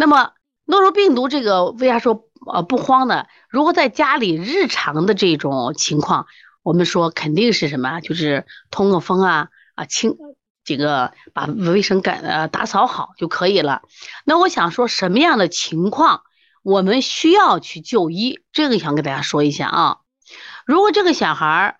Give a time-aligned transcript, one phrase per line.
[0.00, 0.30] 那么
[0.64, 3.26] 诺如病毒这个为啥说呃不慌呢？
[3.50, 6.26] 如果在家里日常的这种情况，
[6.62, 8.00] 我们说肯定是什么？
[8.00, 10.16] 就是通个风啊啊清
[10.64, 13.82] 这个把卫生干呃打扫好就可以了。
[14.24, 16.22] 那我想说什么样的情况
[16.62, 18.40] 我们需要去就医？
[18.52, 19.98] 这个想跟大家说一下啊。
[20.64, 21.76] 如果这个小孩儿，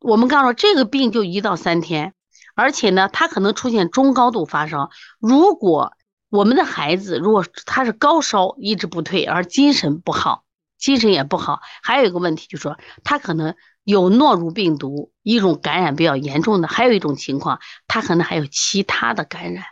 [0.00, 2.12] 我们刚说这个病就一到三天，
[2.54, 4.90] 而且呢，他可能出现中高度发烧。
[5.18, 5.95] 如果
[6.28, 10.44] 我们的孩子如果他是高烧一直不退，而精神不好，
[10.78, 13.54] 精神也不好，还有一个问题就是说他可能
[13.84, 19.64] 有诺如病毒一种感染比较严重的，还有一种情况，他可能还有其他的感染，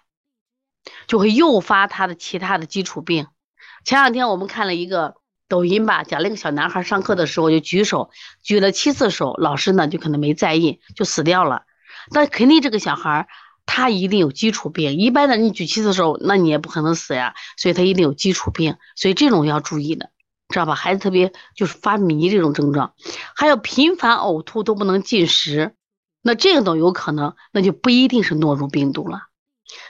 [1.06, 3.27] 就会诱发他的其他的基础病。
[3.84, 5.16] 前两天我们看了一个。
[5.46, 8.10] 抖音吧，讲那个小男孩上课的时候就举手，
[8.42, 11.64] 举了七次手，老师呢就可能没在意，就死掉了。
[12.12, 13.28] 但肯定这个小孩
[13.66, 20.10] 他一定有基础病，一般的你举七次手，那你也不可能死呀，所以他一定有基础病，所以这种要注意的，
[20.48, 20.74] 知道吧？
[20.74, 22.94] 孩子特别就是发迷这种症状，
[23.34, 25.75] 还有频繁呕吐都不能进食，
[26.22, 29.22] 那这个都有可能，那就不一定是诺如病毒了。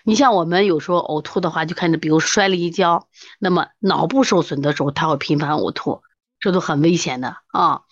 [0.04, 6.02] 你像我们有时候呕吐的话，就看着，比如摔了一跤，那么脑部受损的时候，他会频繁呕吐，
[6.38, 7.82] 这都很危险的啊。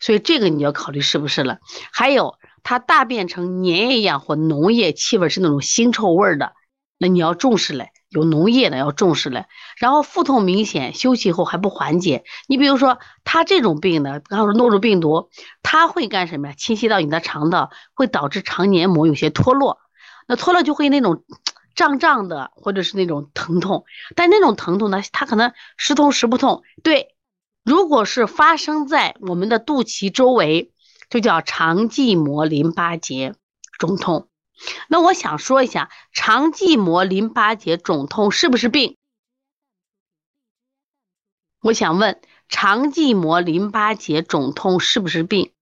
[0.00, 1.58] 所以这个你要考虑是不是了。
[1.92, 6.52] 还有它大便成粘液一样或脓液，气味是那种腥臭味的，
[6.98, 7.90] 那你要重视嘞。
[8.08, 9.44] 有脓液的要重视嘞。
[9.76, 12.24] 然后腹痛明显，休息后还不缓解。
[12.46, 15.28] 你比如说他这种病呢，刚说诺如病毒，
[15.62, 16.54] 它会干什么呀？
[16.56, 19.78] 侵袭到你的肠道，会导致肠黏膜有些脱落。
[20.26, 21.22] 那脱落就会那种
[21.74, 23.84] 胀胀的，或者是那种疼痛，
[24.16, 26.62] 但那种疼痛呢，它可能时痛时不痛。
[26.82, 27.14] 对，
[27.62, 30.72] 如果是发生在我们的肚脐周围，
[31.08, 33.34] 就叫肠系膜淋巴结
[33.78, 34.28] 肿痛。
[34.88, 38.96] 那我想说一下，肠系膜淋巴结肿痛是不是病？
[41.60, 45.52] 我想问，肠系膜淋巴结肿痛是不是病？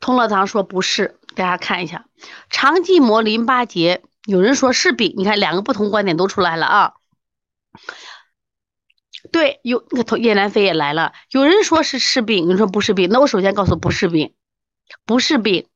[0.00, 2.06] 通乐堂说不是，大家看一下，
[2.50, 6.92] 肠系膜淋巴结，有人说是病，你看两个不同观点都出来了啊。
[9.32, 14.34] 对，有那个叶南飞也来了，有人说是是病，有人说不是病，那我首先告诉不是病，
[15.04, 15.68] 不是病，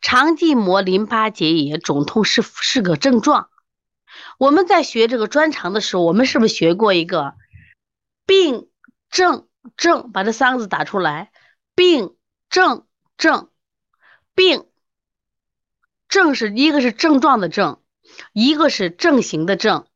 [0.00, 3.50] 肠系膜淋巴结炎肿痛是是个症状。
[4.38, 7.34] 我们在学这个专长的时候，我们是不是学过一个
[8.26, 8.68] 病
[9.10, 11.30] 症症，把这三个字打出来，
[11.74, 12.16] 病
[12.48, 12.86] 症
[13.16, 13.50] 症。
[14.34, 14.66] 病
[16.08, 17.80] 症是一个是症状的症，
[18.32, 19.86] 一个是症型的症。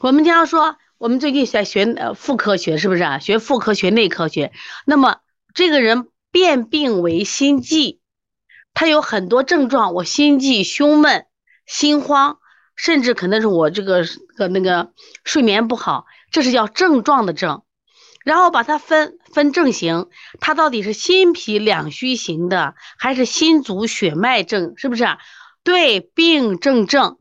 [0.00, 3.18] 我们经常说，我们最近在学呃妇科学，是不是啊？
[3.18, 4.52] 学妇科学、内科学。
[4.86, 5.16] 那么
[5.54, 8.00] 这个人变病为心悸，
[8.74, 11.26] 他有很多症状，我心悸、胸闷、
[11.66, 12.38] 心慌，
[12.76, 14.04] 甚至可能是我这个
[14.36, 14.92] 个那个
[15.24, 17.62] 睡眠不好，这是叫症状的症。
[18.24, 20.08] 然后把它分分症型，
[20.38, 24.74] 它到底是心脾两虚型的，还是心足血脉症？
[24.76, 25.04] 是不是？
[25.64, 27.18] 对，病症症，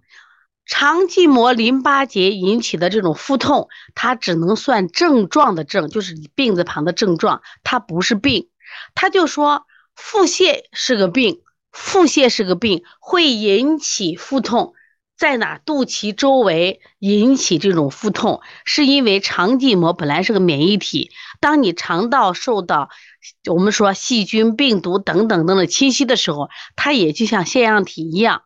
[0.73, 8.47] 肠系膜淋巴结引起的这种腹痛，它只能算症状的症，就是你病字旁的症状，它不是病。
[8.95, 9.65] 他就说
[9.95, 11.41] 腹泻是个病，
[11.73, 14.73] 腹泻是个病，会引起腹痛。
[15.17, 21.11] 在哪肚脐周围引起这种腹痛，是因为肠系膜本来是个免疫体，
[21.41, 22.89] 当你肠道受到
[23.47, 28.43] 我们说细菌、病毒等等等等侵袭的时候，它也就像腺样体一样，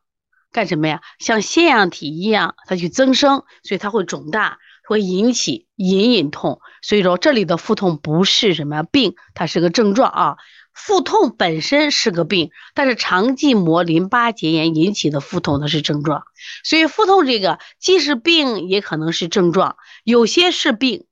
[0.56, 1.02] 干什么呀？
[1.20, 4.58] 像腺样体一样，它去增生，所以它会肿大，
[4.88, 6.62] 会引起隐隐痛。
[6.82, 10.38] 所以说这里的腹痛不是什么病，它是个症状啊。
[10.74, 16.24] 腹痛本身是个病，但是肠系膜淋巴结炎引起的腹痛它是症状，
[16.64, 21.06] 所以腹痛这个既是病也可能是症状，有些是病，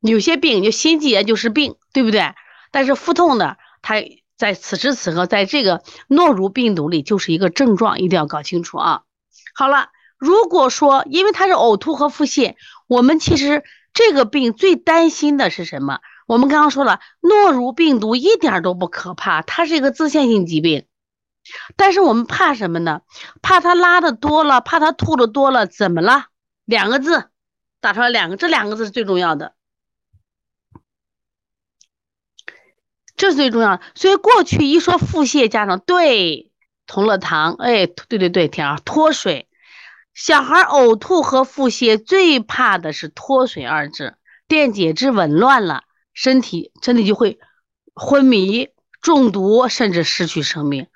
[0.00, 2.34] 有些病就心肌炎就是病，对不对？
[2.72, 3.94] 但是腹痛呢，它
[4.36, 9.02] 在此时此刻在这个诺如病毒里就是一个症状，一定要搞清楚啊。
[9.54, 9.88] 好了，
[10.18, 12.54] 如果说因为它是呕吐和腹泻，
[12.86, 16.00] 我们其实这个病最担心的是什么？
[16.26, 20.86] 我们刚刚说了，诺如病毒一点都不可怕，它是一个自限性疾病。
[21.76, 23.02] 但是我们怕什么呢？
[23.40, 26.26] 怕它拉的多了，怕它吐的多了，怎么了？
[26.64, 27.30] 两个字，
[27.80, 29.54] 打出来两个，这两个字是最重要的，
[33.16, 33.82] 这是最重要的。
[33.94, 36.50] 所以过去一说腹泻，家长对
[36.86, 39.48] 同乐糖，哎，对对对，天啊，脱水，
[40.14, 44.16] 小孩呕吐和腹泻最怕的是脱水二字，
[44.46, 45.82] 电解质紊乱了。
[46.14, 47.38] 身体身体就会
[47.94, 48.68] 昏迷、
[49.02, 50.86] 中毒甚至失去生命，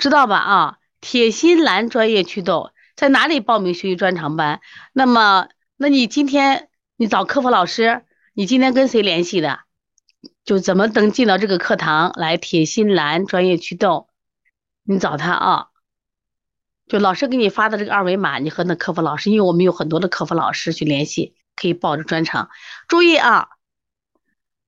[0.00, 0.36] 知道吧？
[0.38, 4.60] 啊，铁心兰专业祛痘在哪里报名学习专长班？
[4.92, 5.46] 那么，
[5.76, 9.60] 那你今天你找客服老师，你今天跟谁联系的？
[10.46, 12.36] 就怎么登进到这个课堂来？
[12.36, 14.08] 铁心兰专业祛痘，
[14.84, 15.66] 你找他啊。
[16.86, 22.48] 就老师给你发的这个二维码，你和那客服老师，因为我们有很多的客服老师去联系，可以报着专场。
[22.86, 23.48] 注意啊，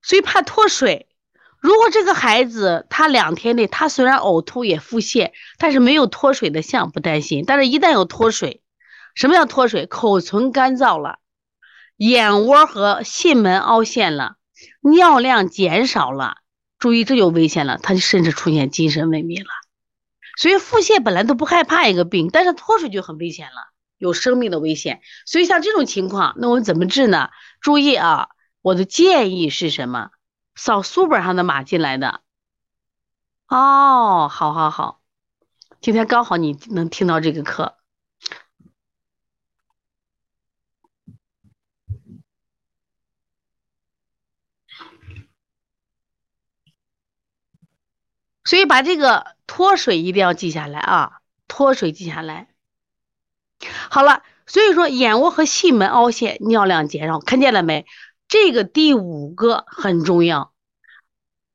[0.01, 1.07] 所以怕脱水。
[1.61, 7.45] 如果这个孩子他两天内他虽然呕吐也腹泻，但是没有脱水的象，不担心。
[7.47, 8.61] 但是一旦有脱水，
[9.15, 9.85] 什么叫脱水？
[9.85, 11.19] 口唇干燥了，
[11.95, 14.35] 眼窝和囟门凹陷了，
[14.81, 16.37] 尿量减少了，
[16.77, 19.49] 注意这就危险了，他就甚至出现精神萎靡了。
[20.37, 25.01] 所以腹泻本来都不害怕一个病，但是脱水就很危险了，有生命的危险。
[25.25, 27.29] 所以像这种情况，那我们怎么治呢？
[27.59, 28.29] 注意啊，
[28.61, 30.11] 我的建议是什么？
[30.55, 32.21] 扫书本上的码进来的。
[33.47, 35.01] 哦，好好好，
[35.81, 37.78] 今天刚好你能听到这个课。
[48.49, 52.47] 所以把这个脱水一定要记下来啊，脱水记下来。
[53.91, 57.85] 好了，所以说眼窝和囟门凹陷，尿量减少，看见了没？
[58.27, 60.51] 这个第五个很重要。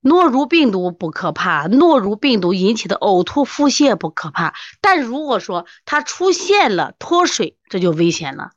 [0.02, 8.52] 诺如病毒不可怕，诺如病毒引起的呕吐、腹泻不可怕，但如果说它出现了脱水，这就危险了。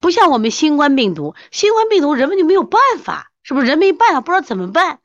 [0.00, 3.66] 不像我们新冠病毒，新冠病毒人们就没有办法，是不是？
[3.66, 4.98] 人没办法，不知道怎么办。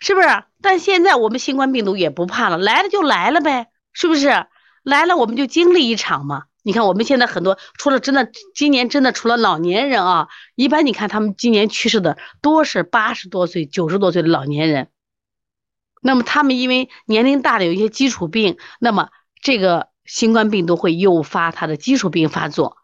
[0.00, 0.28] 是不是？
[0.60, 4.46] 但现在我们新冠病毒也不怕了，来了就来了呗，是不是？
[4.82, 6.44] 来了我们就经历一场嘛。
[6.62, 14.88] 你看我们现在很多，除了真的今年真的除了老年人啊，一般你看他们今年去世的多是八十多岁、九十多岁的老年人。
[16.02, 19.08] 那么他们因为年龄大了，有一些基础病，那么
[19.42, 22.78] 这个新冠病毒会诱发他的基础病发作，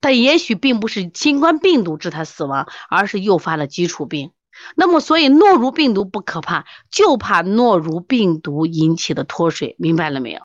[0.00, 4.32] 但也许并不是新冠病毒致他死亡，而是诱发了基础病。
[4.76, 10.36] 那么，所以诺如病毒不可怕，就怕诺如病毒引起的脱水，明白了没有？